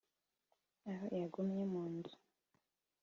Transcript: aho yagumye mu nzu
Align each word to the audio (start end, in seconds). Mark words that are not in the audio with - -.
aho 0.91 1.05
yagumye 1.21 1.63
mu 1.71 1.83
nzu 1.93 2.15